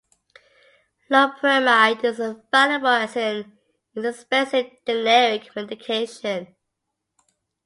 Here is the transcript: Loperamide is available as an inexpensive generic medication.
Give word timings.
Loperamide 1.11 2.03
is 2.05 2.19
available 2.19 2.87
as 2.87 3.15
an 3.15 3.55
inexpensive 3.95 4.71
generic 4.83 5.55
medication. 5.55 6.55